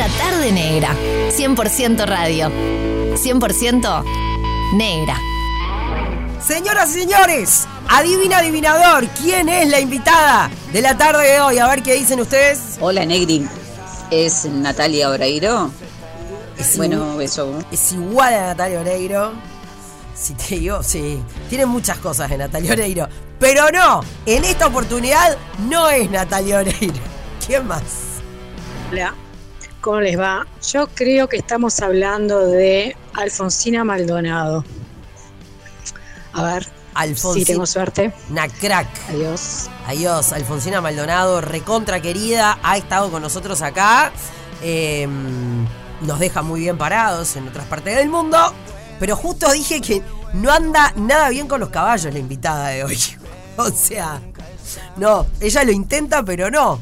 [0.00, 0.96] Otra tarde negra.
[1.30, 2.50] 100% radio.
[3.16, 4.04] 100%
[4.74, 5.18] negra.
[6.42, 11.58] Señoras y señores, adivina adivinador, ¿quién es la invitada de la tarde de hoy?
[11.58, 12.78] A ver qué dicen ustedes.
[12.80, 13.46] Hola Negri,
[14.10, 15.70] es Natalia Oreiro.
[16.58, 17.58] Es Bueno, igu- eso.
[17.70, 19.32] Es igual a Natalia Oreiro.
[20.14, 21.22] Si te digo, sí.
[21.50, 23.06] Tiene muchas cosas de Natalia Oreiro.
[23.38, 25.36] Pero no, en esta oportunidad
[25.68, 26.94] no es Natalia Oreiro.
[27.46, 27.82] ¿Quién más?
[28.90, 29.14] Hola,
[29.80, 30.46] ¿cómo les va?
[30.72, 34.64] Yo creo que estamos hablando de Alfonsina Maldonado.
[36.32, 37.44] A ver, Alfonsina.
[37.44, 38.12] si tengo suerte.
[38.30, 38.88] Nacrack.
[39.08, 39.68] Adiós.
[39.86, 44.12] Adiós, Alfonsina Maldonado, recontra querida, ha estado con nosotros acá.
[44.62, 45.08] Eh,
[46.02, 48.38] nos deja muy bien parados en otras partes del mundo.
[48.98, 50.02] Pero justo dije que
[50.34, 52.98] no anda nada bien con los caballos la invitada de hoy.
[53.56, 54.22] O sea,
[54.96, 56.80] no, ella lo intenta, pero no.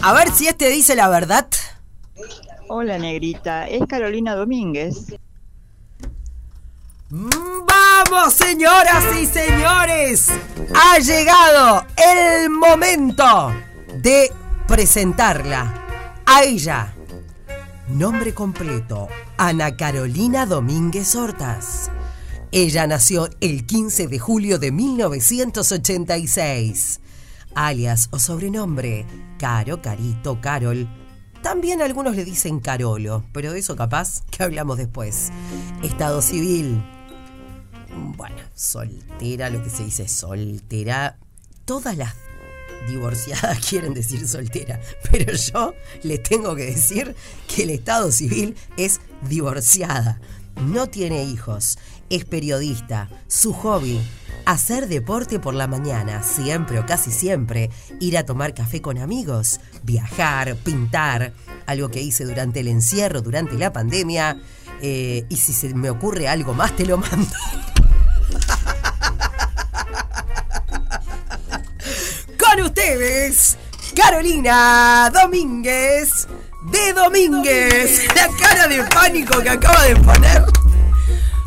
[0.00, 1.46] A ver si este dice la verdad.
[2.68, 5.14] Hola negrita, es Carolina Domínguez.
[7.10, 10.28] Vamos, señoras y señores.
[10.74, 13.50] Ha llegado el momento
[14.02, 14.30] de
[14.66, 15.86] presentarla.
[16.26, 16.92] A ella.
[17.88, 19.08] Nombre completo.
[19.38, 21.90] Ana Carolina Domínguez Hortas.
[22.52, 27.00] Ella nació el 15 de julio de 1986.
[27.54, 29.06] Alias o sobrenombre,
[29.38, 30.86] Caro, Carito, Carol.
[31.42, 35.30] También algunos le dicen Carolo, pero de eso capaz que hablamos después.
[35.82, 36.82] Estado civil,
[38.16, 41.18] bueno, soltera, lo que se dice soltera.
[41.64, 42.14] Todas las
[42.88, 47.14] divorciadas quieren decir soltera, pero yo les tengo que decir
[47.46, 50.20] que el estado civil es divorciada.
[50.66, 51.78] No tiene hijos,
[52.10, 54.00] es periodista, su hobby,
[54.44, 59.60] hacer deporte por la mañana, siempre o casi siempre, ir a tomar café con amigos,
[59.82, 61.32] viajar, pintar,
[61.66, 64.40] algo que hice durante el encierro, durante la pandemia,
[64.80, 67.28] eh, y si se me ocurre algo más te lo mando.
[72.38, 73.58] Con ustedes,
[73.94, 76.28] Carolina Domínguez
[76.70, 78.06] de Domínguez.
[78.14, 80.44] La cara de pánico que acaba de poner.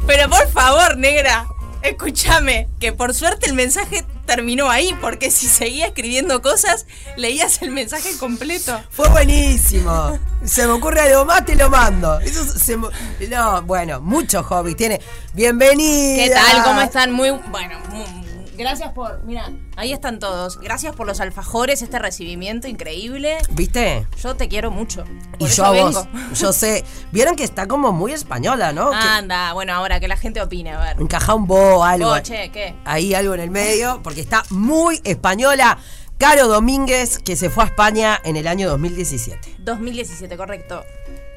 [0.08, 1.48] Pero por favor, negra,
[1.84, 6.86] escúchame, que por suerte el mensaje terminó ahí, porque si seguía escribiendo cosas,
[7.18, 8.80] leías el mensaje completo.
[8.90, 10.18] Fue buenísimo.
[10.46, 12.20] Se me ocurre algo más, te lo mando.
[12.20, 12.88] Eso se me-
[13.30, 15.02] No, bueno, muchos hobbies tiene.
[15.34, 16.24] Bienvenida.
[16.24, 16.64] ¿Qué tal?
[16.64, 17.12] ¿Cómo están?
[17.12, 17.80] Muy bueno.
[17.90, 18.21] mu-
[18.62, 20.60] Gracias por, mira, ahí están todos.
[20.60, 23.40] Gracias por los alfajores, este recibimiento increíble.
[23.50, 24.06] ¿Viste?
[24.22, 25.04] Yo te quiero mucho.
[25.40, 26.08] Y yo a vos.
[26.08, 26.34] vengo.
[26.36, 26.86] Yo sé.
[27.12, 28.92] Vieron que está como muy española, ¿no?
[28.92, 31.02] Que Anda, bueno, ahora que la gente opine, a ver.
[31.02, 32.10] encaja un bo, algo.
[32.10, 32.76] Vos, che, ¿qué?
[32.86, 35.80] ahí algo en el medio, porque está muy española.
[36.20, 39.56] Caro Domínguez, que se fue a España en el año 2017.
[39.58, 40.84] 2017, correcto.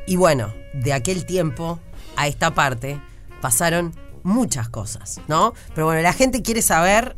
[0.06, 1.78] Y bueno, de aquel tiempo
[2.16, 3.00] a esta parte
[3.40, 5.54] pasaron muchas cosas, ¿no?
[5.74, 7.16] Pero bueno, la gente quiere saber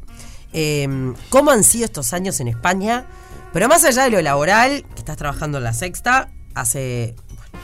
[0.53, 3.07] eh, cómo han sido estos años en España,
[3.53, 7.15] pero más allá de lo laboral, que estás trabajando en la sexta hace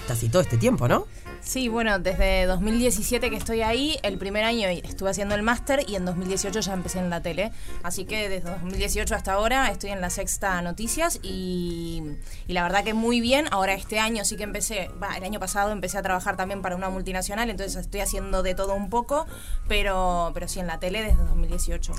[0.08, 1.06] casi todo este tiempo, ¿no?
[1.44, 5.96] Sí, bueno, desde 2017 que estoy ahí, el primer año estuve haciendo el máster y
[5.96, 7.50] en 2018 ya empecé en la tele.
[7.82, 12.02] Así que desde 2018 hasta ahora estoy en la sexta noticias y,
[12.46, 13.46] y la verdad que muy bien.
[13.50, 16.90] Ahora este año sí que empecé, el año pasado empecé a trabajar también para una
[16.90, 19.26] multinacional, entonces estoy haciendo de todo un poco,
[19.66, 21.92] pero, pero sí en la tele desde 2018.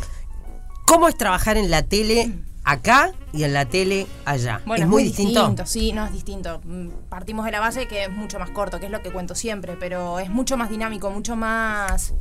[0.87, 2.31] ¿Cómo es trabajar en la tele
[2.63, 4.61] acá y en la tele allá?
[4.65, 5.55] Bueno, ¿Es muy distinto?
[5.65, 6.61] Sí, no es distinto.
[6.63, 9.35] Mm, Partimos de la base que es mucho más corto, que es lo que cuento
[9.35, 12.13] siempre, pero es mucho más dinámico, mucho más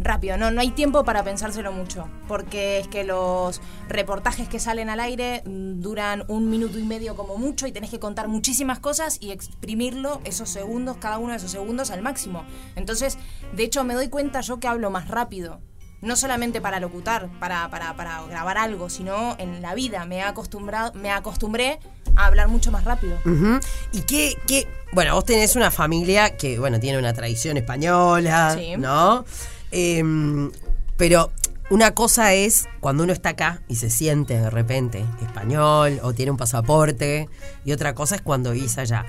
[0.00, 0.36] rápido.
[0.36, 5.00] No, no hay tiempo para pensárselo mucho, porque es que los reportajes que salen al
[5.00, 9.18] aire mm, duran un minuto y medio como mucho y tenés que contar muchísimas cosas
[9.20, 12.44] y exprimirlo esos segundos, cada uno de esos segundos al máximo.
[12.76, 13.18] Entonces,
[13.54, 15.60] de hecho, me doy cuenta yo que hablo más rápido.
[16.00, 20.04] No solamente para locutar, para, para, para grabar algo, sino en la vida.
[20.04, 21.80] Me he acostumbrado, me acostumbré
[22.16, 23.18] a hablar mucho más rápido.
[23.92, 24.68] ¿Y qué, qué?
[24.92, 28.76] Bueno, vos tenés una familia que, bueno, tiene una tradición española, Sí.
[28.76, 29.24] ¿no?
[29.70, 30.50] Em,
[30.96, 31.32] pero
[31.70, 36.30] una cosa es cuando uno está acá y se siente de repente español o tiene
[36.30, 37.28] un pasaporte,
[37.64, 39.04] y otra cosa es cuando vivís allá.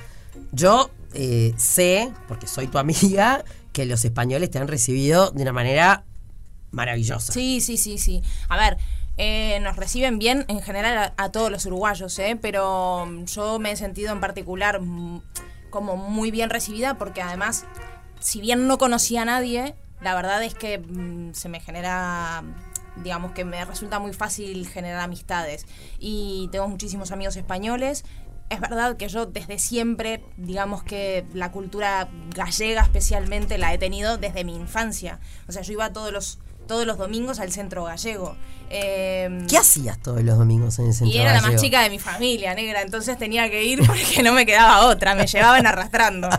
[0.51, 3.43] Yo eh, sé, porque soy tu amiga,
[3.73, 6.03] que los españoles te han recibido de una manera
[6.71, 7.31] maravillosa.
[7.31, 8.21] Sí, sí, sí, sí.
[8.47, 8.77] A ver,
[9.17, 12.37] eh, nos reciben bien en general a, a todos los uruguayos, ¿eh?
[12.41, 15.21] pero mm, yo me he sentido en particular mm,
[15.69, 17.65] como muy bien recibida porque además,
[18.19, 22.43] si bien no conocía a nadie, la verdad es que mm, se me genera
[22.95, 25.65] digamos que me resulta muy fácil generar amistades
[25.99, 28.03] y tengo muchísimos amigos españoles
[28.49, 34.17] es verdad que yo desde siempre, digamos que la cultura gallega especialmente la he tenido
[34.17, 35.19] desde mi infancia.
[35.47, 36.39] O sea, yo iba todos los
[36.69, 38.37] todos los domingos al centro gallego.
[38.69, 41.63] Eh, ¿Qué hacías todos los domingos en el centro y era la más gallego?
[41.63, 45.25] chica de mi familia, negra, entonces tenía que ir porque no me quedaba otra, me
[45.25, 46.29] llevaban arrastrando.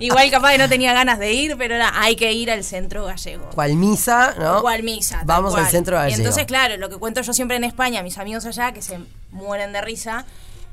[0.00, 3.04] Igual capaz que no tenía ganas de ir, pero era, hay que ir al centro
[3.04, 3.48] gallego.
[3.54, 4.60] ¿Cuál misa, no?
[4.60, 5.22] ¿Cuál misa?
[5.24, 6.18] Vamos al centro Y gallego.
[6.18, 8.98] entonces, claro, lo que cuento yo siempre en España, mis amigos allá, que se
[9.30, 10.26] mueren de risa,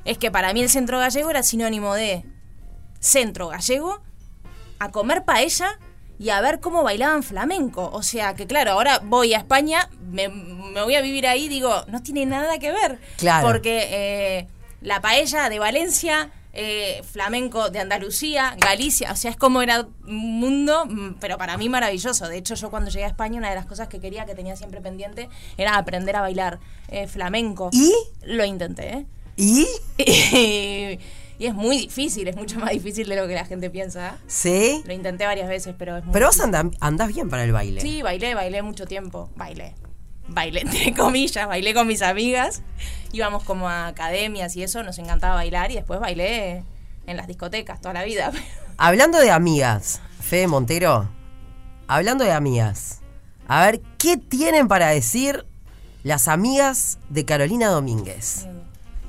[0.04, 2.24] es que para mí el centro gallego era sinónimo de
[2.98, 4.02] centro gallego,
[4.80, 5.78] a comer paella
[6.18, 7.90] y a ver cómo bailaban flamenco.
[7.92, 11.84] O sea que, claro, ahora voy a España, me, me voy a vivir ahí, digo,
[11.88, 12.98] no tiene nada que ver.
[13.16, 13.46] Claro.
[13.46, 14.48] Porque eh,
[14.80, 20.38] la paella de Valencia, eh, flamenco de Andalucía, Galicia, o sea, es como era un
[20.38, 22.28] mundo, mm, pero para mí maravilloso.
[22.28, 24.54] De hecho, yo cuando llegué a España, una de las cosas que quería, que tenía
[24.54, 27.70] siempre pendiente, era aprender a bailar eh, flamenco.
[27.72, 27.92] ¿Y?
[28.22, 29.06] Lo intenté, ¿eh?
[29.36, 29.66] ¿Y?
[31.38, 34.18] y es muy difícil, es mucho más difícil de lo que la gente piensa.
[34.26, 34.82] ¿Sí?
[34.86, 37.80] Lo intenté varias veces, pero es muy Pero vos andás bien para el baile.
[37.80, 39.30] Sí, bailé, bailé mucho tiempo.
[39.34, 39.74] Bailé.
[40.28, 42.62] Bailé, entre comillas, bailé con mis amigas.
[43.12, 46.64] Íbamos como a academias y eso, nos encantaba bailar y después bailé
[47.06, 48.30] en las discotecas toda la vida.
[48.76, 51.08] Hablando de amigas, Fede Montero,
[51.86, 53.00] hablando de amigas,
[53.46, 55.46] a ver, ¿qué tienen para decir
[56.02, 58.46] las amigas de Carolina Domínguez?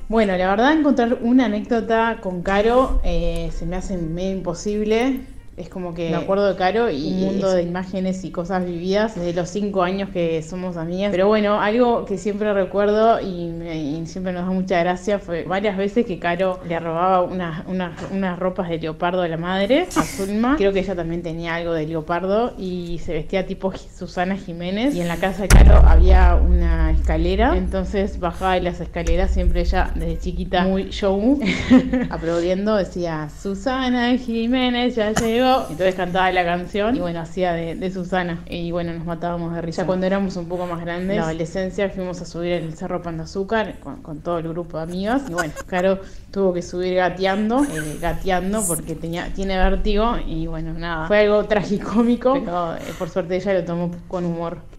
[0.08, 5.20] Bueno, la verdad encontrar una anécdota con Caro eh, se me hace medio imposible.
[5.56, 9.14] Es como que me acuerdo de Caro y un mundo de imágenes y cosas vividas
[9.14, 11.10] desde los cinco años que somos amigas.
[11.12, 15.44] Pero bueno, algo que siempre recuerdo y, me- y siempre nos da mucha gracia fue
[15.44, 19.86] varias veces que Caro le robaba unas, unas, unas ropas de leopardo a la madre,
[19.96, 20.56] a Zulma.
[20.58, 24.94] Creo que ella también tenía algo de leopardo y se vestía tipo Susana Jiménez.
[24.94, 29.62] Y en la casa de Caro había una escalera, entonces bajaba de las escaleras siempre
[29.62, 31.40] ella desde chiquita muy show,
[32.10, 35.45] aplaudiendo, decía Susana Jiménez ya llegó.
[35.70, 38.42] Entonces cantaba la canción y bueno, hacía de, de Susana.
[38.48, 39.86] Y bueno, nos matábamos de risa.
[39.86, 43.18] Cuando éramos un poco más grandes, en la adolescencia, fuimos a subir el Cerro Pan
[43.18, 45.22] de Azúcar con, con todo el grupo de amigas.
[45.28, 46.00] Y bueno, Caro
[46.30, 51.06] tuvo que subir gateando, eh, gateando porque tenía, tiene vértigo y bueno, nada.
[51.06, 54.75] Fue algo tragicómico, pero eh, por suerte ella lo tomó con humor.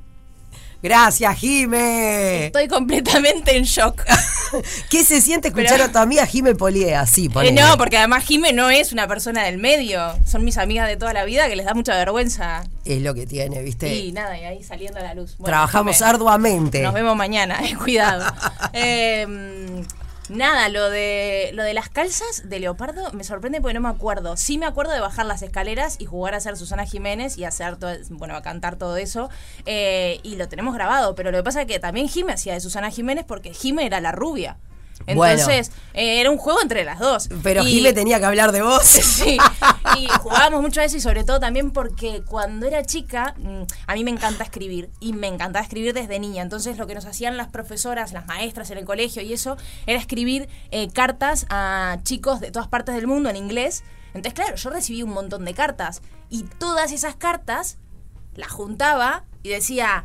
[0.82, 2.46] Gracias, Jime.
[2.48, 4.04] Estoy completamente en shock.
[4.90, 7.30] ¿Qué se siente escuchar Pero- a tu amiga Jime Polié así?
[7.44, 10.14] Eh, no, porque además Jime no es una persona del medio.
[10.26, 12.64] Son mis amigas de toda la vida que les da mucha vergüenza.
[12.86, 13.94] Es lo que tiene, ¿viste?
[13.94, 15.36] Y nada, y ahí saliendo a la luz.
[15.38, 16.82] Bueno, Trabajamos Jime, arduamente.
[16.84, 18.26] Nos vemos mañana, eh, cuidado.
[18.74, 19.26] Eh,
[20.30, 24.38] nada, lo de lo de las calzas de leopardo me sorprende porque no me acuerdo.
[24.38, 27.78] Sí me acuerdo de bajar las escaleras y jugar a ser Susana Jiménez y hacer
[27.78, 29.30] todo, bueno, a cantar todo eso.
[29.66, 32.60] Eh, y lo tenemos grabado, pero lo que pasa es que también Jime hacía de
[32.60, 34.58] Susana Jiménez porque Jime era la rubia.
[35.06, 35.40] Bueno.
[35.42, 37.30] Entonces, eh, era un juego entre las dos.
[37.44, 38.84] Pero Y- Jime tenía que hablar de vos.
[39.18, 39.38] Sí,
[39.98, 43.94] y jugábamos mucho a eso y sobre todo también porque cuando era chica, mm, a
[43.96, 46.42] mí me encanta escribir y me encantaba escribir desde niña.
[46.44, 49.56] Entonces lo que nos hacían las profesoras, las maestras en el colegio y eso,
[49.86, 53.84] era escribir eh, cartas a chicos de todas partes del mundo en inglés.
[54.14, 57.78] Entonces, claro, yo recibí un montón de cartas y todas esas cartas
[58.36, 60.04] las juntaba y decía...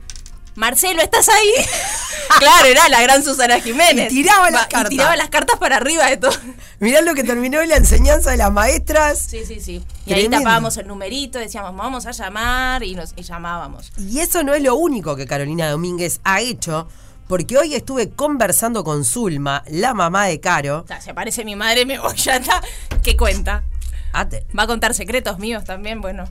[0.55, 1.53] Marcelo, ¿estás ahí?
[2.39, 4.13] claro, era la gran Susana Jiménez.
[4.13, 4.91] Y tiraba las Va, y cartas.
[4.91, 6.33] tiraba las cartas para arriba de todo.
[6.79, 9.19] Mirá lo que terminó la enseñanza de las maestras.
[9.19, 9.83] Sí, sí, sí.
[10.05, 13.93] Y ahí tapábamos el numerito, decíamos, vamos a llamar y nos y llamábamos.
[13.97, 16.87] Y eso no es lo único que Carolina Domínguez ha hecho,
[17.29, 20.81] porque hoy estuve conversando con Zulma, la mamá de Caro.
[20.85, 22.61] O sea, se aparece mi madre, me voy ya está.
[23.03, 23.65] ¿Qué cuenta?
[24.13, 26.29] Ah, te- Va a contar secretos míos también, bueno.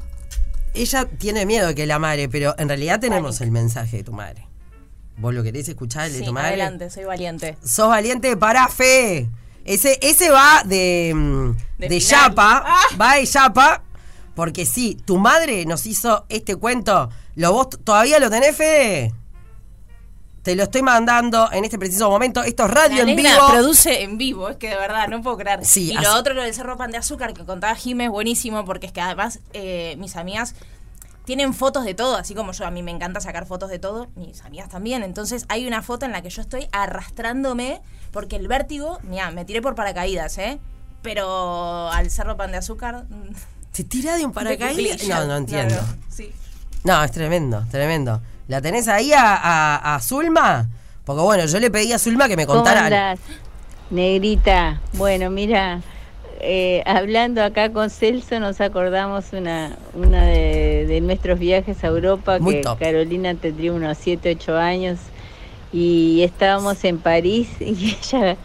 [0.73, 4.13] Ella tiene miedo de que la madre, pero en realidad tenemos el mensaje de tu
[4.13, 4.47] madre.
[5.17, 6.49] ¿Vos lo querés escuchar, el de Sí, tu madre?
[6.49, 7.57] adelante, soy valiente.
[7.63, 9.27] Sos valiente para fe.
[9.65, 11.99] Ese, ese va de, mm, De.
[11.99, 12.63] Yapa.
[12.65, 12.79] Ah.
[12.99, 13.83] Va de Yapa.
[14.33, 17.09] Porque sí, tu madre nos hizo este cuento.
[17.35, 19.13] ¿Lo vos todavía lo tenés, Fede?
[20.43, 22.41] Te lo estoy mandando en este preciso momento.
[22.43, 23.29] Esto es radio La en vivo.
[23.51, 25.63] produce en vivo, es que de verdad no puedo creer.
[25.65, 28.09] Sí, y así- lo otro, lo del Cerro Pan de Azúcar que contaba Jimé, es
[28.09, 30.55] buenísimo porque es que además eh, mis amigas
[31.25, 34.07] tienen fotos de todo, así como yo, a mí me encanta sacar fotos de todo,
[34.15, 35.03] mis amigas también.
[35.03, 37.81] Entonces hay una foto en la que yo estoy arrastrándome
[38.11, 40.59] porque el vértigo, mira, me tiré por paracaídas, ¿eh?
[41.03, 43.05] Pero al Cerro Pan de Azúcar...
[43.09, 43.33] mm,
[43.71, 45.03] ¿Se tira de un paracaídas?
[45.07, 45.75] No, no entiendo.
[45.75, 46.31] no, sí.
[46.83, 48.21] No, es tremendo, tremendo.
[48.51, 50.67] ¿La tenés ahí a, a- a Zulma?
[51.05, 52.83] Porque bueno, yo le pedí a Zulma que me ¿Cómo contara.
[52.87, 53.19] andás,
[53.89, 54.81] negrita?
[54.91, 55.79] Bueno, mira,
[56.41, 62.39] eh, hablando acá con Celso nos acordamos una, una de, de nuestros viajes a Europa,
[62.39, 62.77] Muy que top.
[62.77, 64.99] Carolina tendría unos 7, 8 años,
[65.71, 68.35] y estábamos en París y ella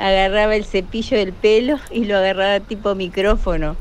[0.00, 3.76] agarraba el cepillo del pelo y lo agarraba tipo micrófono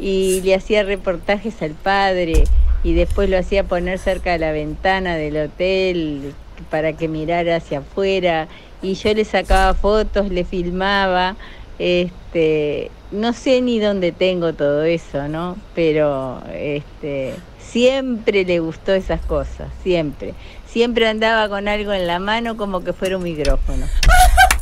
[0.00, 2.42] y le hacía reportajes al padre
[2.88, 6.32] y después lo hacía poner cerca de la ventana del hotel
[6.70, 8.48] para que mirara hacia afuera
[8.80, 11.36] y yo le sacaba fotos, le filmaba,
[11.78, 15.58] este, no sé ni dónde tengo todo eso, ¿no?
[15.74, 20.32] Pero este, siempre le gustó esas cosas, siempre.
[20.66, 23.84] Siempre andaba con algo en la mano como que fuera un micrófono.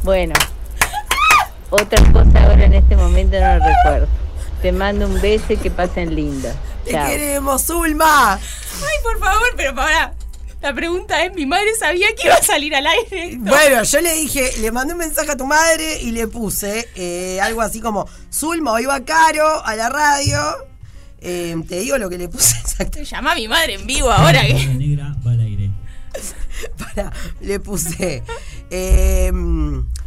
[0.03, 0.35] Bueno,
[1.71, 4.26] otra cosa ahora en este momento no recuerdo.
[4.67, 6.49] Te mando un beso y que pasen lindo.
[6.85, 8.35] ¡Te queremos, Zulma!
[8.35, 10.13] Ay, por favor, pero para.
[10.61, 13.37] La pregunta es, mi madre sabía que iba a salir al aire.
[13.39, 17.39] Bueno, yo le dije, le mandé un mensaje a tu madre y le puse eh,
[17.41, 20.37] algo así como, Zulma, hoy va Caro a la radio.
[21.21, 23.05] Eh, te digo lo que le puse exactamente.
[23.05, 24.55] Llama a mi madre en vivo ahora que...
[24.55, 25.71] La negra va al aire.
[26.77, 28.25] Para, le puse.
[28.71, 29.31] Eh,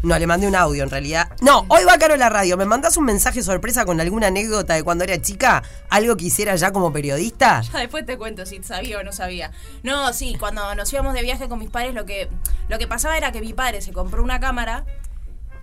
[0.01, 1.29] no, le mandé un audio en realidad.
[1.41, 2.55] No, hoy va Caro la radio.
[2.55, 5.63] ¿Me mandás un mensaje sorpresa con alguna anécdota de cuando era chica?
[5.89, 7.61] ¿Algo que hiciera ya como periodista?
[7.61, 9.51] Ya después te cuento si sabía o no sabía.
[9.83, 12.29] No, sí, cuando nos íbamos de viaje con mis padres, lo que,
[12.69, 14.85] lo que pasaba era que mi padre se compró una cámara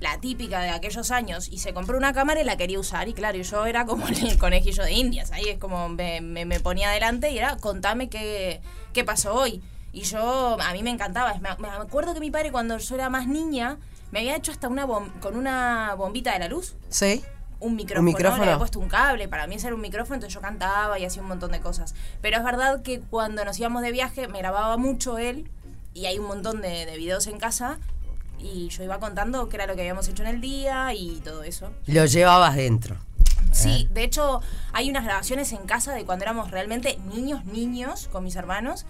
[0.00, 3.14] la típica de aquellos años y se compró una cámara y la quería usar y
[3.14, 7.30] claro, yo era como el conejillo de indias, ahí es como me, me, ponía adelante
[7.30, 8.60] y era contame qué,
[8.92, 9.62] qué pasó hoy.
[9.92, 11.34] Y yo, a mí me encantaba.
[11.40, 13.78] Me, acuerdo que mi padre cuando yo era más niña
[14.12, 16.76] me había hecho hasta una con una bombita de la luz.
[16.88, 17.24] Sí.
[17.58, 18.44] Un micrófono, ¿Un micrófono?
[18.44, 21.04] Le había puesto un cable, para mí ese era un micrófono, entonces yo cantaba y
[21.06, 21.94] hacía un montón de cosas.
[22.20, 25.50] Pero es verdad que cuando nos íbamos de viaje me grababa mucho él
[25.94, 27.78] y hay un montón de, de videos en casa
[28.38, 31.42] y yo iba contando qué era lo que habíamos hecho en el día y todo
[31.42, 31.70] eso.
[31.86, 32.96] Lo llevabas dentro.
[33.52, 33.92] Sí, ¿Eh?
[33.92, 38.36] de hecho hay unas grabaciones en casa de cuando éramos realmente niños, niños con mis
[38.36, 38.84] hermanos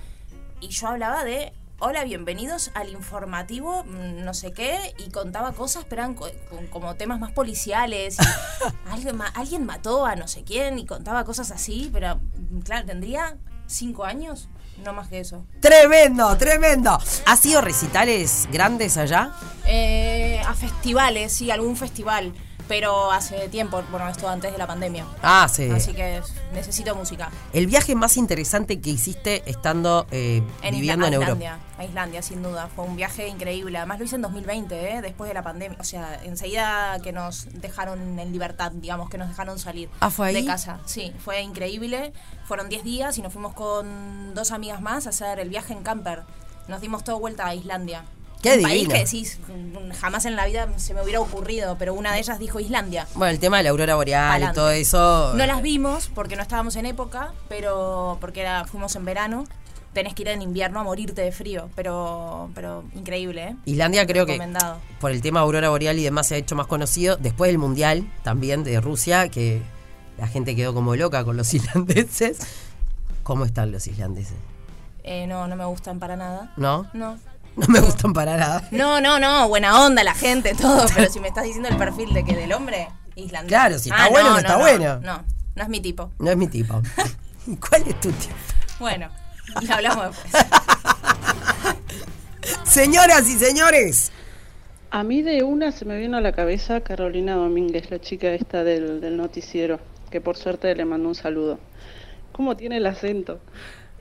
[0.61, 5.85] y yo hablaba de hola, bienvenidos al informativo, mm, no sé qué, y contaba cosas,
[5.89, 6.17] pero eran
[6.71, 8.17] como temas más policiales.
[8.91, 13.37] alguien, alguien mató a no sé quién y contaba cosas así, pero mm, claro, tendría
[13.67, 14.49] cinco años,
[14.85, 15.45] no más que eso.
[15.61, 16.99] Tremendo, tremendo.
[17.27, 19.33] ¿Ha sido recitales grandes allá?
[19.67, 22.33] Eh, a festivales, sí, algún festival
[22.69, 25.07] pero hace tiempo, bueno, esto antes de la pandemia.
[25.23, 25.71] Ah, sí.
[25.71, 26.21] Así que
[26.53, 27.31] necesito música.
[27.53, 31.59] ¿El viaje más interesante que hiciste estando eh, viviendo en Europa?
[31.79, 32.69] A Islandia, sin duda.
[32.75, 33.77] Fue un viaje increíble.
[33.77, 35.03] Además lo hice en 2020, ¿eh?
[35.03, 35.77] después de la pandemia.
[35.79, 40.29] O sea, enseguida que nos dejaron en libertad, digamos, que nos dejaron salir ¿Ah, fue
[40.29, 40.35] ahí?
[40.35, 40.81] de casa.
[40.87, 42.13] Sí, fue increíble.
[42.47, 45.83] Fueron 10 días y nos fuimos con dos amigas más a hacer el viaje en
[45.83, 46.23] camper.
[46.69, 48.05] Nos dimos toda vuelta a Islandia.
[48.43, 49.39] Qué un país que decís,
[50.01, 53.07] jamás en la vida se me hubiera ocurrido, pero una de ellas dijo Islandia.
[53.15, 55.33] Bueno, el tema de la aurora boreal y todo eso.
[55.35, 59.45] No las vimos porque no estábamos en época, pero porque era, fuimos en verano.
[59.93, 63.57] Tenés que ir en invierno a morirte de frío, pero, pero increíble, ¿eh?
[63.65, 64.39] Islandia creo que
[65.01, 68.07] por el tema aurora boreal y demás se ha hecho más conocido después del mundial
[68.23, 69.63] también de Rusia, que
[70.19, 72.39] la gente quedó como loca con los islandeses.
[73.23, 74.37] ¿Cómo están los islandeses?
[75.03, 76.53] Eh, no, no me gustan para nada.
[76.57, 76.89] ¿No?
[76.93, 77.17] No.
[77.57, 78.69] No me gustan para nada.
[78.71, 82.13] No, no, no, buena onda la gente, todo, pero si me estás diciendo el perfil
[82.13, 83.49] de que del hombre islandés.
[83.49, 85.01] Claro, si está ah, bueno, no, está bueno.
[85.01, 86.13] No, no es mi tipo.
[86.19, 86.83] No es mi tipo.
[87.47, 88.35] ¿Y cuál es tu tipo?
[88.79, 89.09] Bueno,
[89.63, 90.45] y hablamos después.
[92.65, 94.13] Señoras y señores.
[94.91, 98.65] A mí de una se me vino a la cabeza Carolina Domínguez, la chica esta
[98.65, 101.59] del, del noticiero, que por suerte le mandó un saludo.
[102.33, 103.41] ¿Cómo tiene el acento?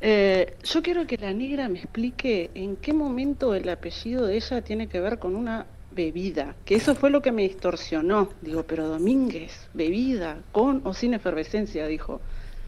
[0.08, 4.62] Eh, yo quiero que la negra me explique en qué momento el apellido de ella
[4.62, 8.30] tiene que ver con una bebida, que eso fue lo que me distorsionó.
[8.44, 12.22] Digo, pero Domínguez, bebida, con o sin efervescencia, dijo.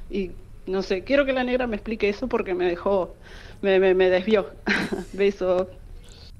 [0.10, 0.32] Y
[0.65, 3.13] no sé, quiero que la negra me explique eso porque me dejó,
[3.62, 4.50] me, me, desvió.
[5.13, 5.70] Beso.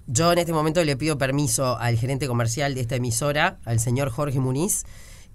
[0.08, 4.10] Yo en este momento le pido permiso al gerente comercial de esta emisora, al señor
[4.10, 4.84] Jorge Muniz,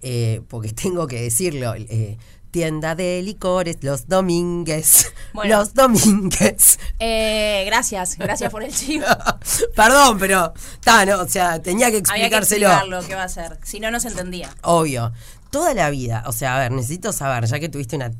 [0.00, 1.76] eh, porque tengo que decirlo.
[1.76, 2.16] Eh,
[2.52, 5.12] tienda de licores los domínguez.
[5.44, 6.78] los domínguez.
[7.00, 9.06] Eh, gracias, gracias por el chivo.
[9.74, 10.52] Perdón, pero
[10.86, 12.68] no, o sea, tenía que explicárselo.
[12.68, 13.58] Había que explicarlo, ¿qué va a ser?
[13.64, 14.50] Si no, no se entendía.
[14.62, 15.12] Obvio.
[15.50, 18.12] Toda la vida, o sea, a ver, necesito saber, ya que tuviste una.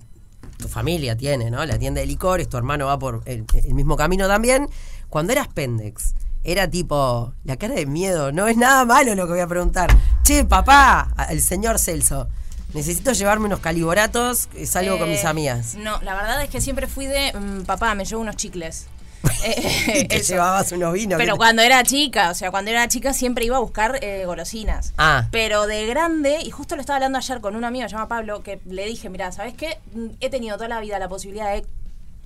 [0.59, 1.65] Tu familia tiene, ¿no?
[1.65, 4.69] La tienda de licores, tu hermano va por el, el mismo camino también.
[5.09, 9.33] Cuando eras Pendex, era tipo, la cara de miedo, no es nada malo lo que
[9.33, 9.97] voy a preguntar.
[10.23, 12.29] Che, papá, el señor Celso.
[12.75, 15.75] Necesito llevarme unos caliboratos, salgo con mis eh, amigas.
[15.75, 18.87] No, la verdad es que siempre fui de, mm, papá, me llevo unos chicles.
[19.45, 21.19] eh, te llevabas unos vinos.
[21.19, 24.95] Pero cuando era chica, o sea, cuando era chica siempre iba a buscar eh, golosinas.
[24.99, 25.29] Ah.
[25.31, 28.43] Pero de grande, y justo lo estaba hablando ayer con un amigo, se llama Pablo,
[28.43, 29.79] que le dije, mira, ¿sabes qué?
[29.95, 31.67] Mm, he tenido toda la vida la posibilidad de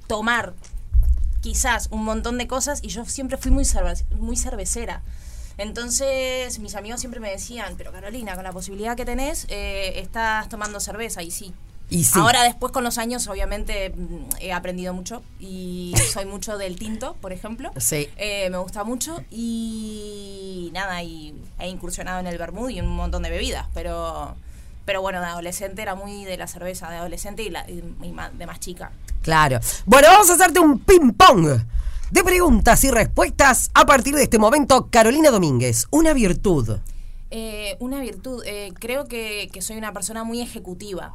[0.06, 0.54] tomar
[1.40, 3.64] quizás un montón de cosas y yo siempre fui muy,
[4.18, 5.02] muy cervecera.
[5.58, 10.48] Entonces mis amigos siempre me decían, pero Carolina, con la posibilidad que tenés, eh, estás
[10.48, 11.52] tomando cerveza y sí.
[11.88, 12.18] Y sí.
[12.18, 17.14] Ahora después con los años obviamente mm, he aprendido mucho y soy mucho del tinto,
[17.20, 17.70] por ejemplo.
[17.76, 18.08] Sí.
[18.16, 23.22] Eh, me gusta mucho y nada, y he incursionado en el vermouth y un montón
[23.22, 24.34] de bebidas, pero
[24.84, 27.82] pero bueno, de adolescente era muy de la cerveza, de adolescente y, la- y-
[28.34, 28.92] de más chica.
[29.20, 29.58] Claro.
[29.84, 31.60] Bueno, vamos a hacerte un ping-pong
[32.10, 34.88] de preguntas y respuestas a partir de este momento.
[34.90, 36.78] Carolina Domínguez, una virtud.
[37.30, 41.14] Eh, una virtud, eh, creo que, que soy una persona muy ejecutiva.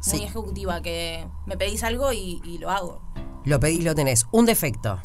[0.00, 0.16] Sí.
[0.16, 3.00] Muy ejecutiva, que me pedís algo y, y lo hago.
[3.44, 4.26] Lo pedís, lo tenés.
[4.30, 5.00] Un defecto.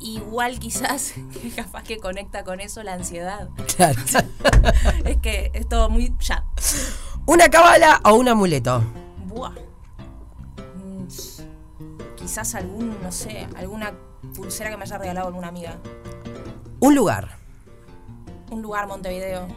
[0.00, 3.48] Igual quizás, que capaz que conecta con eso la ansiedad.
[3.76, 4.00] Claro.
[5.04, 6.44] es que es todo muy ya.
[7.26, 8.82] ¿Una cábala o un amuleto?
[9.26, 9.54] Buah.
[12.32, 13.92] Quizás algún, no sé, alguna
[14.34, 15.76] pulsera que me haya regalado alguna amiga.
[16.80, 17.36] Un lugar.
[18.50, 19.48] Un lugar, Montevideo.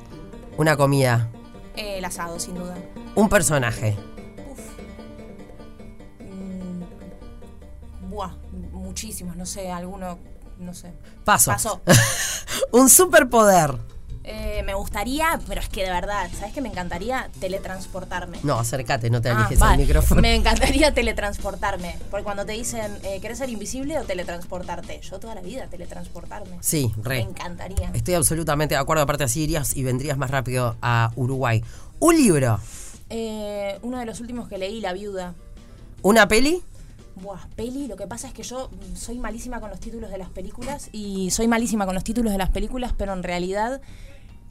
[0.57, 1.29] Una comida.
[1.77, 2.75] Eh, el asado, sin duda.
[3.15, 3.95] Un personaje.
[6.19, 8.35] Mm, Buah,
[8.73, 10.19] muchísimos, no sé, alguno,
[10.59, 10.91] no sé.
[11.23, 11.51] Paso.
[11.51, 11.81] Pasó.
[12.73, 13.79] un superpoder.
[14.27, 16.59] Eh, me gustaría, pero es que de verdad, ¿sabes qué?
[16.59, 18.39] Me encantaría teletransportarme.
[18.41, 19.73] No, acércate, no te Ah, alejes vale.
[19.73, 20.21] al micrófono.
[20.21, 21.95] Me encantaría teletransportarme.
[22.09, 24.99] Porque cuando te dicen, eh, ¿querés ser invisible o teletransportarte?
[25.01, 26.57] Yo toda la vida teletransportarme.
[26.61, 27.23] Sí, re.
[27.23, 27.91] Me encantaría.
[27.93, 29.03] Estoy absolutamente de acuerdo.
[29.03, 31.63] Aparte, así irías y vendrías más rápido a Uruguay.
[31.99, 32.59] Un libro.
[33.11, 35.35] Eh, uno de los últimos que leí, La Viuda.
[36.01, 36.63] Una peli.
[37.17, 40.17] Buah, peli, lo que pasa es que yo mm, soy malísima con los títulos de
[40.17, 43.79] las películas y soy malísima con los títulos de las películas, pero en realidad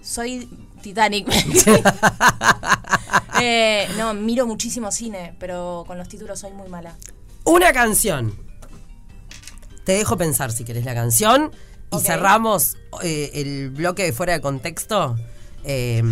[0.04, 0.48] soy
[0.82, 1.26] Titanic.
[3.46, 6.94] Eh, no, miro muchísimo cine, pero con los títulos soy muy mala.
[7.42, 8.38] Una canción.
[9.84, 11.50] Te dejo pensar si querés la canción.
[11.90, 15.16] Y cerramos eh, el bloque de fuera de contexto
[15.64, 16.02] eh,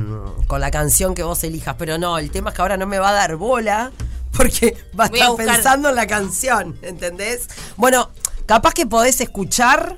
[0.49, 1.77] con la canción que vos elijas.
[1.79, 3.93] Pero no, el tema es que ahora no me va a dar bola
[4.37, 7.49] porque va a estar pensando en la canción, ¿entendés?
[7.77, 8.11] Bueno,
[8.47, 9.97] capaz que podés escuchar,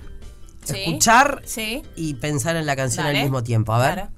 [0.64, 0.80] Sí.
[0.84, 1.82] escuchar Sí.
[1.96, 3.18] y pensar en la canción Dale.
[3.18, 3.72] al mismo tiempo.
[3.72, 3.94] A ver.
[3.94, 4.10] Claro.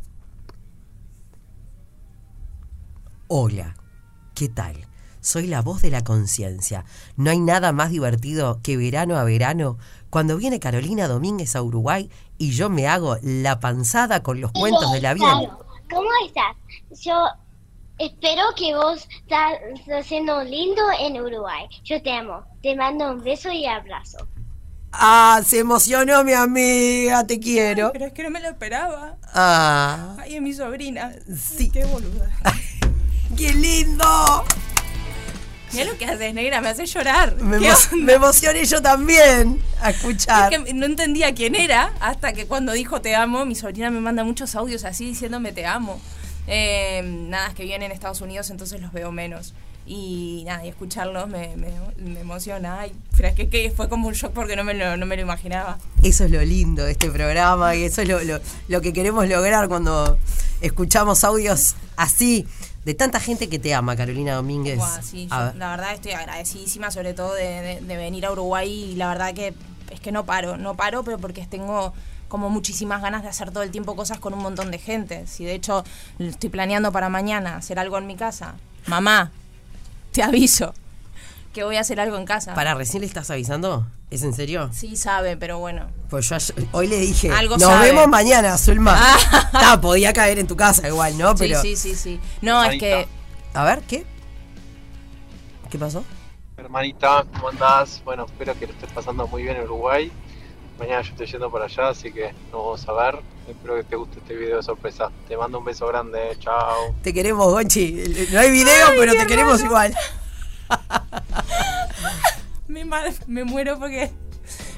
[3.28, 3.74] Hola,
[4.34, 4.76] ¿qué tal?
[5.20, 6.84] Soy la voz de la conciencia.
[7.16, 9.76] No hay nada más divertido que verano a verano
[10.10, 14.92] cuando viene Carolina Domínguez a Uruguay y yo me hago la panzada con los cuentos
[14.92, 15.38] del avión.
[15.40, 15.66] Claro.
[15.90, 16.56] ¿Cómo estás?
[17.02, 17.26] Yo
[17.98, 19.58] espero que vos estás
[20.00, 21.66] haciendo lindo en Uruguay.
[21.82, 22.44] Yo te amo.
[22.62, 24.18] Te mando un beso y abrazo.
[24.98, 27.92] Ah, se emocionó mi amiga, te quiero.
[27.92, 29.16] Pero es que no me lo esperaba.
[29.34, 31.12] Ah, Ay, es mi sobrina.
[31.36, 31.70] Sí.
[31.70, 32.30] Qué boluda.
[33.36, 34.44] qué lindo.
[35.72, 37.36] Mira lo que haces, negra, me hace llorar.
[37.36, 37.58] Me,
[38.14, 40.52] emocioné yo también a escuchar.
[40.52, 44.00] Es que no entendía quién era hasta que cuando dijo te amo, mi sobrina me
[44.00, 46.00] manda muchos audios así diciéndome te amo.
[46.46, 49.52] Eh, nada, es que viven en Estados Unidos, entonces los veo menos.
[49.86, 52.80] Y nada, y escucharlos me, me, me emociona.
[52.80, 55.14] Ay, pero es que, que fue como un shock porque no me lo, no me
[55.16, 55.78] lo imaginaba.
[56.02, 59.28] Eso es lo lindo de este programa y eso es lo, lo- lo que queremos
[59.28, 60.18] lograr cuando
[60.60, 62.46] escuchamos audios así
[62.84, 64.76] de tanta gente que te ama, Carolina Domínguez.
[64.78, 65.56] Buah, sí, A yo ver.
[65.56, 69.34] la verdad estoy agradecidísima sobre todo de, de- de venir a Uruguay y la verdad
[69.34, 69.54] que
[69.90, 71.92] es que no paro, no paro, pero porque tengo
[72.28, 75.28] como muchísimas ganas de hacer todo el tiempo cosas con un montón de gente.
[75.28, 75.84] Si de hecho
[76.18, 78.54] estoy planeando para mañana hacer algo en mi casa,
[78.86, 79.30] mamá,
[80.16, 80.72] te aviso
[81.52, 82.54] que voy a hacer algo en casa.
[82.54, 83.86] Para, ¿recién le estás avisando?
[84.10, 84.70] ¿Es en serio?
[84.72, 85.86] Sí sabe, pero bueno.
[86.10, 87.86] Pues yo ayer- hoy le dije, Algo nos sabe".
[87.92, 88.98] vemos mañana, Zulma.
[89.52, 91.34] Ah, podía caer en tu casa igual, ¿no?
[91.34, 92.20] Pero, Sí, sí, sí, sí.
[92.42, 93.06] No, es que
[93.54, 94.04] A ver, ¿qué?
[95.70, 96.02] ¿Qué pasó?
[96.56, 98.00] Hermanita, ¿cómo andás?
[98.04, 100.10] Bueno, espero que lo estés pasando muy bien en Uruguay.
[100.78, 103.22] Mañana yo estoy yendo para allá, así que nos vamos a ver.
[103.48, 105.10] Espero que te guste este video de sorpresa.
[105.26, 106.94] Te mando un beso grande, chao.
[107.02, 108.28] Te queremos, Gonchi.
[108.32, 109.94] No hay video, pero te queremos igual.
[112.68, 114.10] me, muero porque.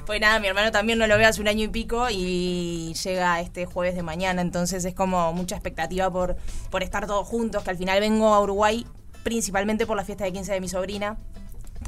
[0.07, 3.41] Pues nada, mi hermano también no lo ve hace un año y pico y llega
[3.41, 6.37] este jueves de mañana, entonces es como mucha expectativa por,
[6.71, 8.87] por estar todos juntos, que al final vengo a Uruguay
[9.23, 11.19] principalmente por la fiesta de 15 de mi sobrina,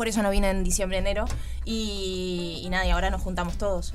[0.00, 1.26] por eso no vine en diciembre, enero,
[1.66, 3.92] y, y nada, y ahora nos juntamos todos.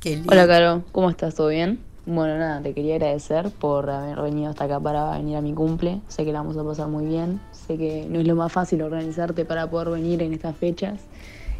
[0.00, 0.32] Qué lindo.
[0.32, 1.34] Hola, Caro, ¿cómo estás?
[1.34, 1.78] ¿Todo bien?
[2.06, 6.00] Bueno, nada, te quería agradecer por haber venido hasta acá para venir a mi cumple.
[6.08, 7.38] Sé que la vamos a pasar muy bien.
[7.50, 11.00] Sé que no es lo más fácil organizarte para poder venir en estas fechas.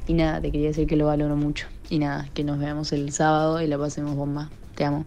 [0.07, 1.67] Y nada, te quería decir que lo valoro mucho.
[1.91, 4.49] Y nada, que nos veamos el sábado y la pasemos bomba.
[4.75, 5.05] Te amo.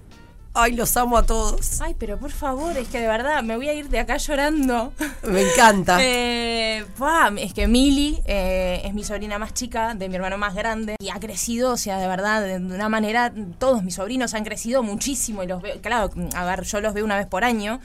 [0.58, 1.82] Ay, los amo a todos.
[1.82, 4.94] Ay, pero por favor, es que de verdad me voy a ir de acá llorando.
[5.24, 6.00] Me encanta.
[6.08, 10.54] Eh, buah, es que Mili eh, es mi sobrina más chica, de mi hermano más
[10.56, 14.44] grande, y ha crecido, o sea, de verdad, de una manera, todos mis sobrinos han
[14.44, 17.80] crecido muchísimo y los veo, claro, a ver, yo los veo una vez por año.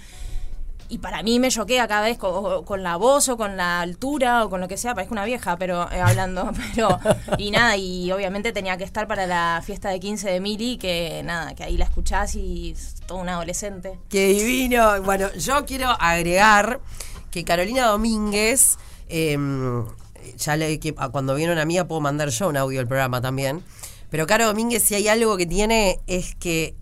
[0.91, 4.51] Y para mí me choquea cada vez con, la voz o con la altura o
[4.51, 6.99] con lo que sea, parezco una vieja, pero eh, hablando, pero
[7.39, 11.23] y nada, y obviamente tenía que estar para la fiesta de 15 de Mili, que
[11.25, 14.01] nada, que ahí la escuchás y es todo un adolescente.
[14.09, 15.01] Qué divino.
[15.03, 16.81] Bueno, yo quiero agregar
[17.31, 18.77] que Carolina Domínguez,
[19.09, 19.39] eh,
[20.37, 23.63] ya le, que, cuando viene una amiga puedo mandar yo un audio del programa también.
[24.11, 26.75] Pero Caro Domínguez, si hay algo que tiene, es que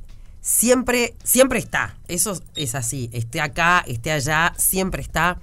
[0.49, 1.99] siempre, siempre está.
[2.09, 3.11] Eso es así.
[3.13, 5.39] Esté acá, esté allá, siempre está.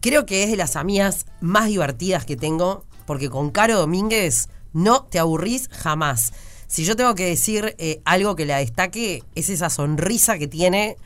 [0.00, 5.04] Creo que es de las amigas más divertidas que tengo, porque con Caro Domínguez no
[5.04, 6.34] te aburrís jamás.
[6.66, 10.98] Si yo tengo que decir eh, algo que la destaque, es esa sonrisa que tiene,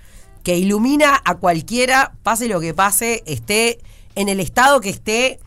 [0.42, 3.78] que ilumina a cualquiera, pase lo que pase, esté
[4.16, 5.38] en el estado que esté,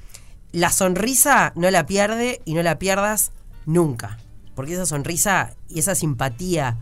[0.54, 3.34] la sonrisa no la pierde y no la pierdas
[3.66, 4.18] nunca.
[4.56, 6.78] Porque esa sonrisa y esa simpatía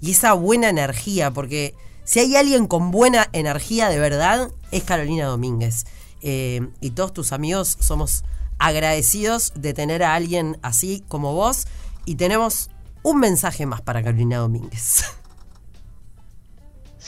[0.00, 5.26] y esa buena energía, porque si hay alguien con buena energía de verdad, es Carolina
[5.26, 5.84] Domínguez.
[6.20, 8.24] Eh, y todos tus amigos somos
[8.58, 11.66] agradecidos de tener a alguien así como vos.
[12.04, 12.70] Y tenemos
[13.02, 15.04] un mensaje más para Carolina Domínguez.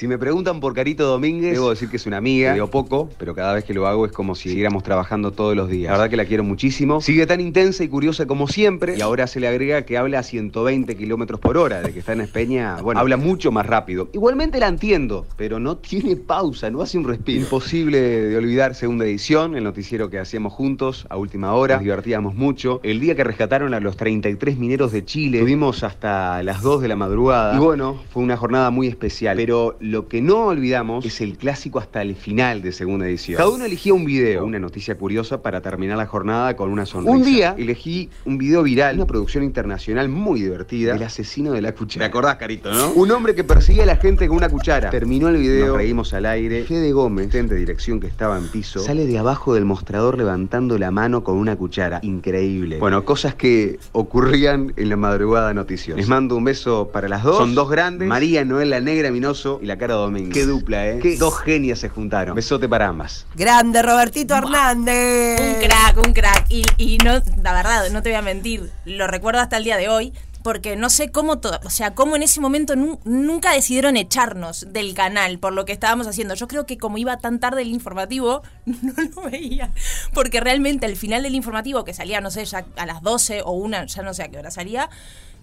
[0.00, 3.34] Si me preguntan por Carito Domínguez, debo decir que es una amiga, digo poco, pero
[3.34, 5.90] cada vez que lo hago es como si siguiéramos trabajando todos los días.
[5.90, 7.02] La verdad que la quiero muchísimo.
[7.02, 10.22] Sigue tan intensa y curiosa como siempre, y ahora se le agrega que habla a
[10.22, 14.08] 120 kilómetros por hora, de que está en Espeña, bueno, habla mucho más rápido.
[14.14, 17.42] Igualmente la entiendo, pero no tiene pausa, no hace un respiro.
[17.42, 22.34] Imposible de olvidar segunda edición, el noticiero que hacíamos juntos a última hora, nos divertíamos
[22.34, 22.80] mucho.
[22.84, 26.88] El día que rescataron a los 33 mineros de Chile, estuvimos hasta las 2 de
[26.88, 27.54] la madrugada.
[27.54, 31.80] Y bueno, fue una jornada muy especial, pero lo que no olvidamos es el clásico
[31.80, 33.38] hasta el final de segunda edición.
[33.38, 37.16] Cada uno elegía un video, una noticia curiosa para terminar la jornada con una sonrisa.
[37.16, 41.74] Un día elegí un video viral, una producción internacional muy divertida, El asesino de la
[41.74, 42.06] cuchara.
[42.06, 42.92] ¿Te acordás, Carito, no?
[42.92, 44.90] Un hombre que persigue a la gente con una cuchara.
[44.90, 46.64] Terminó el video, nos reímos al aire.
[46.64, 50.92] Fede Gómez, de dirección que estaba en piso, sale de abajo del mostrador levantando la
[50.92, 51.98] mano con una cuchara.
[52.02, 52.78] Increíble.
[52.78, 55.96] Bueno, cosas que ocurrían en la madrugada notición.
[55.96, 57.38] Les mando un beso para las dos.
[57.38, 58.06] Son dos grandes.
[58.06, 60.34] María Noel, la negra Minoso y la cara Domínguez.
[60.34, 60.98] Qué dupla, ¿eh?
[61.00, 62.34] Qué dos genias se juntaron.
[62.34, 63.26] Besote para ambas.
[63.34, 65.40] Grande Robertito Hernández.
[65.40, 66.46] Un crack, un crack.
[66.50, 69.76] Y, y no, la verdad, no te voy a mentir, lo recuerdo hasta el día
[69.76, 73.52] de hoy porque no sé cómo todo, o sea, cómo en ese momento nu- nunca
[73.52, 76.34] decidieron echarnos del canal por lo que estábamos haciendo.
[76.34, 79.70] Yo creo que como iba tan tarde el informativo, no lo veía,
[80.14, 83.50] porque realmente al final del informativo que salía, no sé, ya a las 12 o
[83.52, 84.88] una, ya no sé a qué hora salía,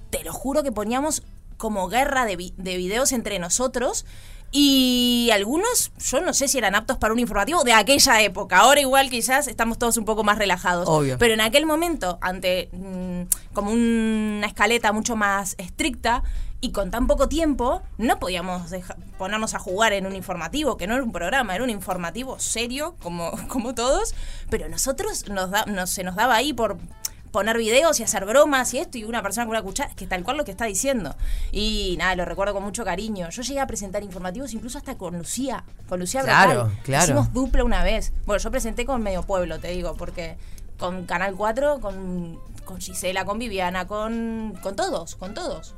[0.10, 1.22] te lo juro que poníamos
[1.58, 4.06] como guerra de, vi- de videos entre nosotros
[4.52, 8.60] y algunos, yo no sé si eran aptos para un informativo de aquella época.
[8.60, 10.88] Ahora igual quizás estamos todos un poco más relajados.
[10.88, 11.18] Obvio.
[11.18, 16.24] Pero en aquel momento, ante mm, como una escaleta mucho más estricta
[16.62, 18.72] y con tan poco tiempo, no podíamos
[19.18, 22.96] ponernos a jugar en un informativo, que no era un programa, era un informativo serio,
[23.02, 24.16] como, como todos.
[24.50, 26.78] Pero nosotros nos da, nos, se nos daba ahí por
[27.38, 30.24] poner videos y hacer bromas y esto, y una persona con una cuchara, que tal
[30.24, 31.16] cual lo que está diciendo.
[31.52, 33.30] Y nada, lo recuerdo con mucho cariño.
[33.30, 36.80] Yo llegué a presentar informativos incluso hasta con Lucía, con Lucía Claro, Brocal.
[36.82, 37.04] claro.
[37.04, 38.12] Hicimos dupla una vez.
[38.26, 40.36] Bueno, yo presenté con Medio Pueblo, te digo, porque
[40.80, 45.76] con Canal 4, con, con Gisela, con Viviana, con, con todos, con todos.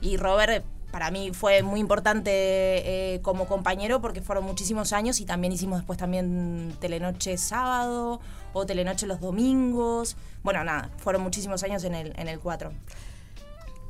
[0.00, 5.24] Y Robert para mí fue muy importante eh, como compañero porque fueron muchísimos años y
[5.24, 8.20] también hicimos después también Telenoche sábado
[8.56, 10.16] o Telenoche los domingos.
[10.42, 12.72] Bueno, nada, fueron muchísimos años en el, en el 4.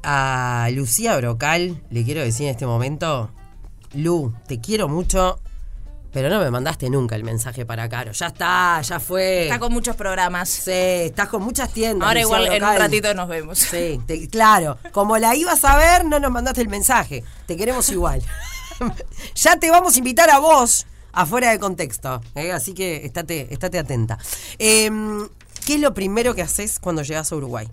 [0.03, 3.31] A Lucía Brocal le quiero decir en este momento,
[3.95, 5.39] Lu, te quiero mucho,
[6.13, 8.11] pero no me mandaste nunca el mensaje para Caro.
[8.13, 9.45] Ya está, ya fue.
[9.45, 10.49] Está con muchos programas.
[10.49, 12.07] Sí, estás con muchas tiendas.
[12.09, 13.59] Ahora igual en un ratito nos vemos.
[13.59, 14.79] Sí, te- claro.
[14.93, 17.23] Como la ibas a ver, no nos mandaste el mensaje.
[17.47, 18.23] Te queremos igual.
[19.35, 22.21] ya te vamos a invitar a vos afuera de contexto.
[22.37, 22.53] ¿eh?
[22.53, 24.19] Así que estate, estate atenta.
[24.59, 25.29] Em,
[25.65, 27.69] ¿Qué es lo primero que haces cuando llegas a Uruguay?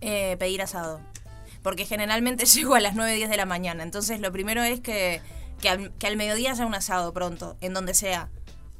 [0.00, 1.00] Eh, pedir asado.
[1.62, 3.82] Porque generalmente llego a las 9, 10 de la mañana.
[3.82, 5.20] Entonces lo primero es que,
[5.60, 8.30] que, al, que al mediodía haya un asado pronto, en donde sea.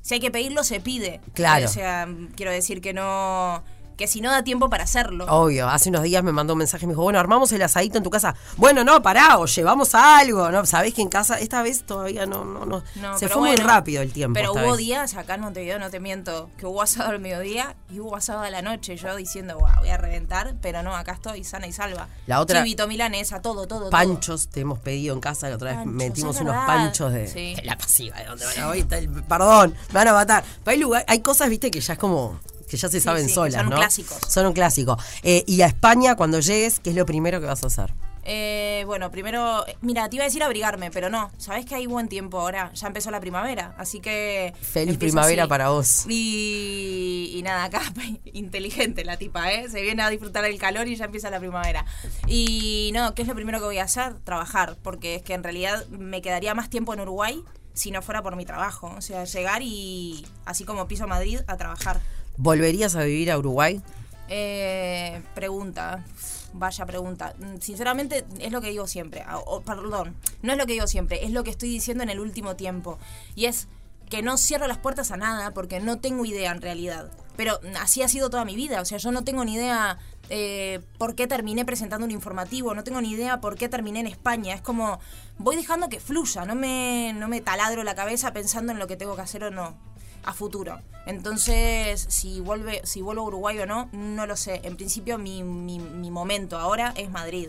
[0.00, 1.20] Si hay que pedirlo, se pide.
[1.34, 1.66] Claro.
[1.66, 3.64] O sea, quiero decir que no
[3.96, 5.26] que si no da tiempo para hacerlo.
[5.28, 7.98] Obvio, hace unos días me mandó un mensaje y me dijo, bueno, armamos el asadito
[7.98, 8.34] en tu casa.
[8.56, 10.64] Bueno, no, pará, o llevamos algo, ¿no?
[10.66, 12.82] Sabés que en casa, esta vez todavía no, no, no.
[12.96, 14.34] No, Se fue muy rápido el tiempo.
[14.34, 14.78] Pero hubo vez.
[14.78, 18.40] días acá en Montevideo, no te miento, que hubo asado al mediodía y hubo asado
[18.40, 18.96] a la noche.
[18.96, 22.08] Yo diciendo, wow, voy a reventar, pero no, acá estoy sana y salva.
[22.26, 23.80] La otra- Chivito, milanesa, todo, todo.
[23.80, 23.90] todo.
[23.90, 26.66] Panchos te hemos pedido en casa, la otra vez Panchos, metimos unos verdad.
[26.66, 27.54] panchos de, Sí.
[27.54, 30.44] de la pasiva, de donde van a el- perdón, me van a matar.
[30.64, 33.28] Pero hay, lugar- hay cosas, viste, que ya es como que ya se Sí, saben
[33.28, 33.76] sí, solas, son ¿no?
[33.76, 34.18] clásicos.
[34.28, 34.98] Son un clásico.
[35.22, 37.92] Eh, y a España, cuando llegues, ¿qué es lo primero que vas a hacer?
[38.26, 41.30] Eh, bueno, primero, mira, te iba a decir abrigarme, pero no.
[41.36, 42.72] Sabes que hay buen tiempo ahora.
[42.72, 44.54] Ya empezó la primavera, así que.
[44.62, 45.48] Feliz primavera así.
[45.50, 46.06] para vos.
[46.08, 47.82] Y, y nada, acá
[48.32, 49.68] inteligente la tipa, ¿eh?
[49.68, 51.84] Se viene a disfrutar el calor y ya empieza la primavera.
[52.26, 54.14] Y no, ¿qué es lo primero que voy a hacer?
[54.24, 58.22] Trabajar, porque es que en realidad me quedaría más tiempo en Uruguay si no fuera
[58.22, 58.94] por mi trabajo.
[58.96, 62.00] O sea, llegar y, así como piso Madrid, a trabajar.
[62.36, 63.80] ¿Volverías a vivir a Uruguay?
[64.28, 66.04] Eh, pregunta.
[66.52, 67.34] Vaya pregunta.
[67.38, 69.22] Mm, Sinceramente, es lo que digo siempre.
[69.26, 72.20] Ah, perdón, no es lo que digo siempre, es lo que estoy diciendo en el
[72.20, 72.98] último tiempo.
[73.34, 73.68] Y es
[74.10, 77.10] que no cierro las puertas a nada porque no tengo idea en realidad.
[77.36, 78.80] Pero mm, así ha sido toda mi vida.
[78.80, 82.82] O sea, yo no tengo ni idea eh, por qué terminé presentando un informativo, no
[82.82, 84.54] tengo ni idea por qué terminé en España.
[84.54, 84.98] Es como,
[85.38, 88.96] voy dejando que fluya, no me, no me taladro la cabeza pensando en lo que
[88.96, 89.93] tengo que hacer o no
[90.24, 90.80] a futuro.
[91.06, 94.60] Entonces, si vuelve, si vuelvo a Uruguay o no, no lo sé.
[94.64, 97.48] En principio, mi, mi, mi momento ahora es Madrid.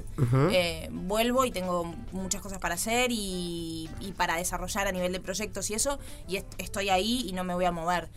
[0.52, 5.20] Eh, vuelvo y tengo muchas cosas para hacer y, y para desarrollar a nivel de
[5.20, 6.00] proyectos y eso.
[6.28, 8.10] Y est- estoy ahí y no me voy a mover.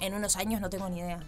[0.00, 1.20] En unos años no tengo ni idea.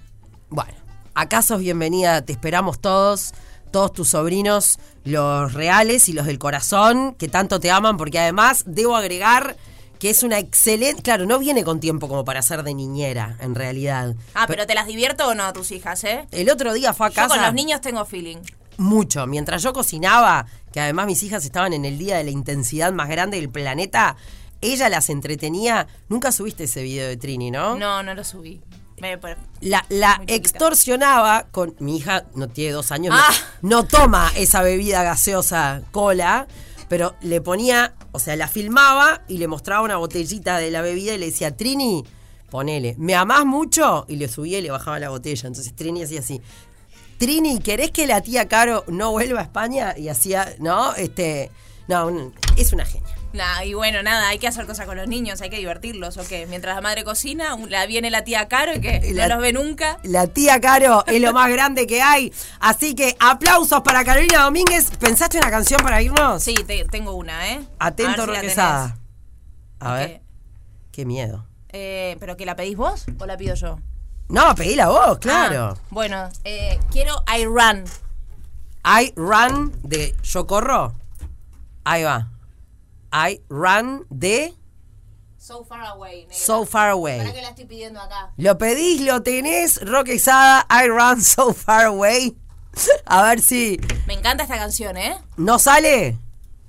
[0.51, 0.75] Bueno,
[1.15, 3.33] acá sos bienvenida, te esperamos todos,
[3.71, 8.65] todos tus sobrinos, los reales y los del corazón, que tanto te aman, porque además
[8.67, 9.57] debo agregar
[9.99, 13.55] que es una excelente, claro, no viene con tiempo como para ser de niñera, en
[13.55, 14.15] realidad.
[14.35, 16.27] Ah, pero ¿te las divierto o no a tus hijas, eh?
[16.31, 18.39] El otro día fue a Yo casa con los niños tengo feeling.
[18.77, 22.93] mucho, mientras yo cocinaba, que además mis hijas estaban en el día de la intensidad
[22.93, 24.17] más grande del planeta,
[24.61, 25.87] ella las entretenía.
[26.09, 27.77] Nunca subiste ese video de Trini, ¿no?
[27.77, 28.61] No, no lo subí.
[29.01, 29.19] Me-
[29.61, 31.75] La, la extorsionaba con.
[31.81, 33.33] Mi hija no tiene dos años, no- Ah.
[33.63, 36.47] no, toma esa bebida gaseosa cola,
[36.89, 41.15] pero le ponía, o sea, la filmaba y le mostraba una botellita de la bebida
[41.15, 42.05] y le decía, Trini,
[42.49, 44.07] ponele, ¿me amás mucho?
[44.09, 45.49] Y le subía y le bajaba la botella.
[45.49, 46.41] Entonces Trini hacía así.
[47.19, 49.95] Trini, ¿querés que la tía Caro no vuelva a España?
[49.99, 50.95] Y hacía, ¿no?
[50.95, 51.51] Este.
[51.89, 53.24] No, es una genia.
[53.35, 56.27] Nah, y bueno, nada, hay que hacer cosas con los niños, hay que divertirlos, ¿o
[56.27, 56.47] qué?
[56.47, 59.99] Mientras la madre cocina, la viene la tía Caro que La- no los ve nunca.
[60.05, 62.33] La tía Caro es lo más grande que hay.
[62.61, 64.89] Así que aplausos para Carolina Domínguez.
[65.01, 66.43] ¿Pensaste una canción para irnos?
[66.45, 67.61] Sí, te- tengo una, ¿eh?
[67.81, 68.99] Atento, A ver si la Roquesada.
[69.81, 70.21] A ver.
[70.93, 71.45] Qué miedo.
[71.71, 73.81] Eh, ¿Pero que la pedís vos o la pido yo?
[74.29, 75.75] No, pedíla vos, claro.
[75.77, 77.83] Ah, bueno, eh, quiero I Run.
[78.87, 80.95] I Run de Yo Corro.
[81.83, 82.29] Ahí va.
[83.15, 84.55] I Run de
[85.39, 86.23] So Far Away.
[86.23, 86.35] negra.
[86.37, 87.19] So Far Away.
[87.19, 88.33] ¿Para qué la estoy pidiendo acá?
[88.37, 90.67] Lo pedís, lo tenés, Roquesada.
[90.71, 92.37] I Run So Far Away.
[93.07, 93.79] A ver si.
[94.07, 95.17] Me encanta esta canción, ¿eh?
[95.37, 96.19] ¿No sale?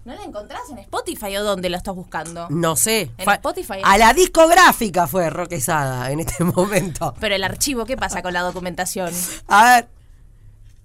[0.03, 2.45] ¿No la encontrás en Spotify o dónde la estás buscando?
[2.51, 3.09] No sé.
[3.17, 3.79] En Spotify.
[3.83, 7.15] A la discográfica fue Roquesada en este momento.
[7.19, 9.11] Pero el archivo, ¿qué pasa con la documentación?
[9.47, 9.87] A ver.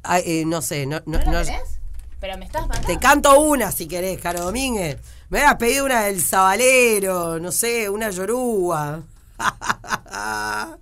[0.03, 1.79] Ay, eh, no sé, no, no- ¿No la no- tenés?
[2.19, 2.87] Pero me estás matando.
[2.87, 4.97] Te canto una si querés, Caro Domínguez.
[5.31, 9.05] Me hubieras pedido una del Sabalero, no sé, una Yoruba.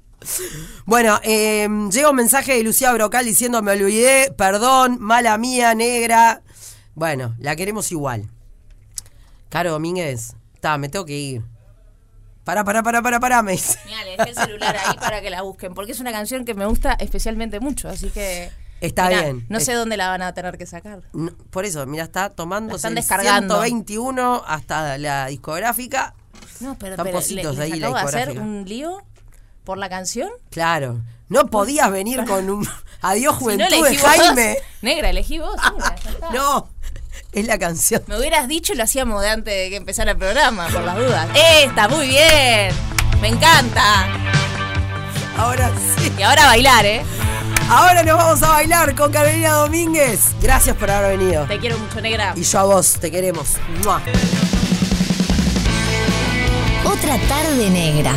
[0.87, 6.41] bueno, eh, llega un mensaje de Lucía Brocal diciendo me olvidé, perdón, mala mía, negra.
[6.95, 8.31] Bueno, la queremos igual.
[9.51, 11.43] Caro Domínguez, está, me tengo que ir.
[12.45, 13.79] Pará, pará, pará, pará, pará, me dice.
[13.85, 16.55] Mira, le dejé el celular ahí para que la busquen, porque es una canción que
[16.55, 18.51] me gusta especialmente mucho, así que...
[18.81, 19.47] Está mirá, bien.
[19.49, 21.01] No sé dónde la van a tener que sacar.
[21.12, 23.55] No, por eso, mira, está tomando La están el descargando.
[23.62, 26.14] 121 hasta la discográfica.
[26.61, 29.03] No, pero, Están pero le- les ahí la acabo de hacer un lío
[29.64, 30.31] por la canción.
[30.51, 31.01] Claro.
[31.29, 32.67] No podías venir con un
[33.03, 34.57] adiós Si juventud no de vos, Jaime.
[34.83, 35.55] Negra, elegí vos.
[35.57, 35.95] negra.
[36.33, 36.69] No,
[37.33, 38.03] es la canción.
[38.07, 40.97] Me hubieras dicho y lo hacíamos de antes de que empezara el programa, por las
[40.97, 41.29] dudas.
[41.35, 41.88] ¡Esta!
[41.88, 42.75] ¡Muy bien!
[43.21, 44.07] ¡Me encanta!
[45.37, 46.12] Ahora sí.
[46.19, 47.03] Y ahora a bailar, ¿eh?
[47.70, 50.35] Ahora nos vamos a bailar con Carolina Domínguez.
[50.40, 51.44] Gracias por haber venido.
[51.44, 52.33] Te quiero mucho, negra.
[52.35, 53.57] Y yo a vos, te queremos.
[53.85, 54.00] ¡Mua!
[56.85, 58.14] Otra tarde negra.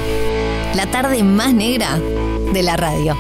[0.74, 2.00] La tarde más negra
[2.54, 3.14] de la radio.